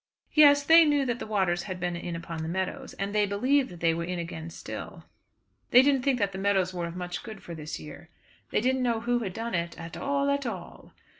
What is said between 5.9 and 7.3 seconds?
think that the meadows were of much